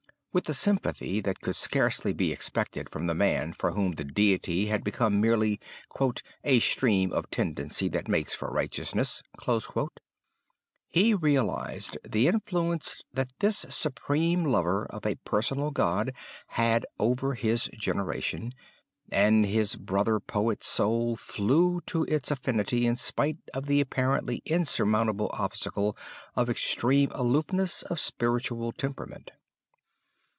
With 0.33 0.47
a 0.47 0.53
sympathy 0.53 1.19
that 1.19 1.41
could 1.41 1.57
scarcely 1.57 2.13
be 2.13 2.31
expected 2.31 2.89
from 2.89 3.05
the 3.07 3.13
man 3.13 3.51
for 3.51 3.71
whom 3.71 3.95
the 3.95 4.05
Deity 4.05 4.67
had 4.67 4.81
become 4.81 5.19
merely 5.19 5.59
"a 6.45 6.61
stream 6.61 7.11
of 7.11 7.29
tendency 7.29 7.89
that 7.89 8.07
makes 8.07 8.33
for 8.33 8.49
righteousness," 8.49 9.21
he 10.87 11.13
realized 11.13 11.97
the 12.09 12.29
influence 12.29 13.01
that 13.11 13.33
this 13.39 13.65
supreme 13.67 14.45
lover 14.45 14.85
of 14.85 15.05
a 15.05 15.15
personal 15.25 15.69
God 15.69 16.13
had 16.47 16.85
over 16.97 17.33
his 17.33 17.65
generation, 17.73 18.53
and 19.11 19.45
his 19.45 19.75
brother 19.75 20.21
poet 20.21 20.63
soul 20.63 21.17
flew 21.17 21.81
to 21.87 22.05
its 22.05 22.31
affinity 22.31 22.85
in 22.85 22.95
spite 22.95 23.39
of 23.53 23.65
the 23.65 23.81
apparently 23.81 24.41
insurmountable 24.45 25.29
obstacle 25.33 25.97
of' 26.37 26.49
extreme 26.49 27.11
aloofness 27.15 27.83
of 27.83 27.99
spiritual 27.99 28.71
temperament. 28.71 29.31